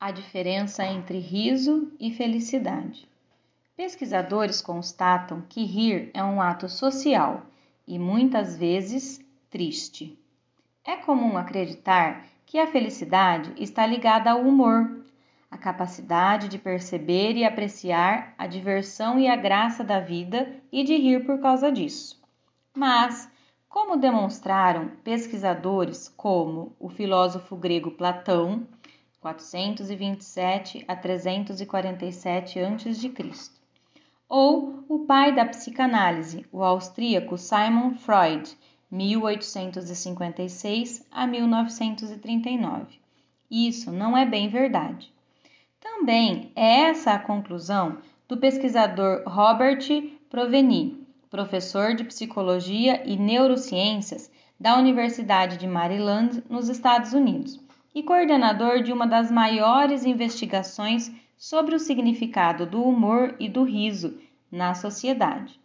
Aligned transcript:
A 0.00 0.12
diferença 0.12 0.86
entre 0.86 1.18
riso 1.18 1.90
e 1.98 2.12
felicidade. 2.12 3.08
Pesquisadores 3.76 4.62
constatam 4.62 5.42
que 5.48 5.64
rir 5.64 6.12
é 6.14 6.22
um 6.22 6.40
ato 6.40 6.68
social 6.68 7.42
e 7.84 7.98
muitas 7.98 8.56
vezes 8.56 9.20
triste. 9.50 10.16
É 10.84 10.94
comum 10.94 11.36
acreditar 11.36 12.24
que 12.46 12.60
a 12.60 12.68
felicidade 12.68 13.52
está 13.60 13.84
ligada 13.84 14.30
ao 14.30 14.40
humor, 14.40 15.02
a 15.50 15.58
capacidade 15.58 16.46
de 16.46 16.58
perceber 16.58 17.36
e 17.36 17.44
apreciar 17.44 18.34
a 18.38 18.46
diversão 18.46 19.18
e 19.18 19.26
a 19.26 19.34
graça 19.34 19.82
da 19.82 19.98
vida 19.98 20.62
e 20.70 20.84
de 20.84 20.96
rir 20.96 21.26
por 21.26 21.40
causa 21.40 21.72
disso. 21.72 22.22
Mas, 22.72 23.28
como 23.68 23.96
demonstraram 23.96 24.92
pesquisadores 25.02 26.06
como 26.16 26.76
o 26.78 26.88
filósofo 26.88 27.56
grego 27.56 27.90
Platão, 27.90 28.64
427 29.34 30.86
a 30.88 30.96
347 30.96 32.60
a.C. 32.60 33.12
Ou 34.26 34.82
o 34.88 35.00
pai 35.00 35.34
da 35.34 35.44
psicanálise, 35.44 36.46
o 36.50 36.62
austríaco 36.62 37.36
Simon 37.36 37.92
Freud, 37.94 38.56
1856 38.90 41.06
a 41.10 41.26
1939. 41.26 42.98
Isso 43.50 43.92
não 43.92 44.16
é 44.16 44.24
bem 44.24 44.48
verdade. 44.48 45.12
Também 45.78 46.50
é 46.56 46.84
essa 46.84 47.12
a 47.12 47.18
conclusão 47.18 47.98
do 48.26 48.38
pesquisador 48.38 49.24
Robert 49.26 49.86
Proveni, 50.30 51.06
professor 51.30 51.94
de 51.94 52.04
psicologia 52.04 53.02
e 53.06 53.14
neurociências 53.16 54.30
da 54.58 54.74
Universidade 54.76 55.58
de 55.58 55.66
Maryland, 55.66 56.42
nos 56.48 56.68
Estados 56.68 57.12
Unidos 57.12 57.67
e 57.98 58.02
coordenador 58.04 58.80
de 58.80 58.92
uma 58.92 59.08
das 59.08 59.28
maiores 59.28 60.04
investigações 60.04 61.10
sobre 61.36 61.74
o 61.74 61.80
significado 61.80 62.64
do 62.64 62.80
humor 62.80 63.34
e 63.40 63.48
do 63.48 63.64
riso 63.64 64.16
na 64.52 64.72
sociedade. 64.72 65.58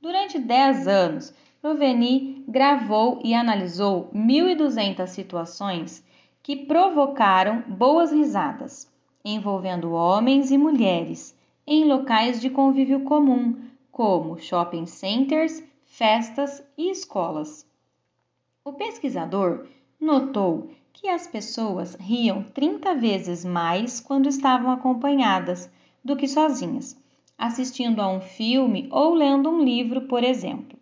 Durante 0.00 0.38
10 0.38 0.86
anos, 0.86 1.34
Proveni 1.60 2.44
gravou 2.46 3.20
e 3.24 3.34
analisou 3.34 4.08
1.200 4.14 5.08
situações 5.08 6.04
que 6.40 6.54
provocaram 6.54 7.62
boas 7.62 8.12
risadas, 8.12 8.88
envolvendo 9.24 9.92
homens 9.92 10.52
e 10.52 10.58
mulheres, 10.58 11.36
em 11.66 11.84
locais 11.84 12.40
de 12.40 12.48
convívio 12.48 13.00
comum, 13.00 13.56
como 13.90 14.38
shopping 14.38 14.86
centers, 14.86 15.60
festas 15.84 16.64
e 16.78 16.90
escolas. 16.90 17.66
O 18.64 18.72
pesquisador 18.72 19.66
notou 20.02 20.68
que 20.92 21.08
as 21.08 21.28
pessoas 21.28 21.94
riam 21.94 22.42
30 22.42 22.96
vezes 22.96 23.44
mais 23.44 24.00
quando 24.00 24.28
estavam 24.28 24.72
acompanhadas 24.72 25.70
do 26.04 26.16
que 26.16 26.26
sozinhas, 26.26 27.00
assistindo 27.38 28.02
a 28.02 28.08
um 28.08 28.20
filme 28.20 28.88
ou 28.90 29.14
lendo 29.14 29.48
um 29.48 29.62
livro, 29.62 30.02
por 30.02 30.24
exemplo. 30.24 30.76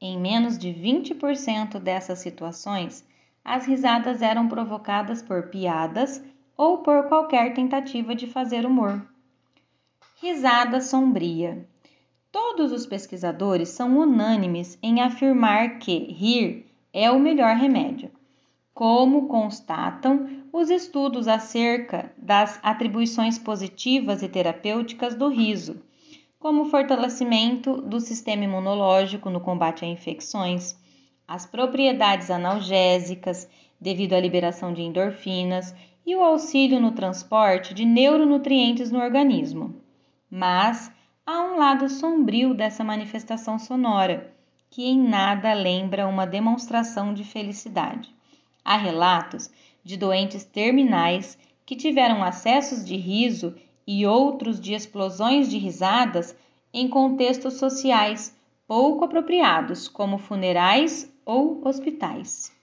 Em 0.00 0.18
menos 0.18 0.58
de 0.58 0.70
20% 0.70 1.78
dessas 1.78 2.18
situações, 2.18 3.06
as 3.44 3.66
risadas 3.66 4.20
eram 4.20 4.48
provocadas 4.48 5.22
por 5.22 5.44
piadas 5.44 6.20
ou 6.56 6.78
por 6.78 7.04
qualquer 7.06 7.54
tentativa 7.54 8.16
de 8.16 8.26
fazer 8.26 8.66
humor. 8.66 9.00
Risada 10.20 10.80
sombria. 10.80 11.64
Todos 12.32 12.72
os 12.72 12.84
pesquisadores 12.84 13.68
são 13.68 13.96
unânimes 13.96 14.76
em 14.82 15.00
afirmar 15.00 15.78
que 15.78 15.98
rir 16.12 16.66
é 16.92 17.08
o 17.10 17.20
melhor 17.20 17.54
remédio 17.54 18.15
como 18.76 19.26
constatam 19.26 20.28
os 20.52 20.68
estudos 20.68 21.26
acerca 21.26 22.12
das 22.14 22.60
atribuições 22.62 23.38
positivas 23.38 24.22
e 24.22 24.28
terapêuticas 24.28 25.14
do 25.14 25.28
riso, 25.28 25.80
como 26.38 26.66
fortalecimento 26.66 27.80
do 27.80 27.98
sistema 27.98 28.44
imunológico 28.44 29.30
no 29.30 29.40
combate 29.40 29.82
a 29.82 29.88
infecções, 29.88 30.76
as 31.26 31.46
propriedades 31.46 32.30
analgésicas 32.30 33.48
devido 33.80 34.12
à 34.12 34.20
liberação 34.20 34.74
de 34.74 34.82
endorfinas 34.82 35.74
e 36.04 36.14
o 36.14 36.22
auxílio 36.22 36.78
no 36.78 36.92
transporte 36.92 37.72
de 37.72 37.86
neuronutrientes 37.86 38.92
no 38.92 38.98
organismo. 38.98 39.74
Mas 40.30 40.92
há 41.24 41.40
um 41.44 41.56
lado 41.56 41.88
sombrio 41.88 42.52
dessa 42.52 42.84
manifestação 42.84 43.58
sonora, 43.58 44.34
que 44.68 44.84
em 44.84 45.00
nada 45.00 45.54
lembra 45.54 46.06
uma 46.06 46.26
demonstração 46.26 47.14
de 47.14 47.24
felicidade. 47.24 48.14
Há 48.68 48.76
relatos 48.76 49.48
de 49.84 49.96
doentes 49.96 50.44
terminais 50.44 51.38
que 51.64 51.76
tiveram 51.76 52.20
acessos 52.24 52.84
de 52.84 52.96
riso 52.96 53.54
e 53.86 54.04
outros 54.04 54.60
de 54.60 54.74
explosões 54.74 55.48
de 55.48 55.56
risadas 55.56 56.36
em 56.74 56.88
contextos 56.88 57.54
sociais 57.54 58.36
pouco 58.66 59.04
apropriados, 59.04 59.86
como 59.86 60.18
funerais 60.18 61.08
ou 61.24 61.64
hospitais. 61.64 62.55